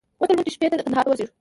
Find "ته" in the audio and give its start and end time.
0.71-0.77, 1.05-1.09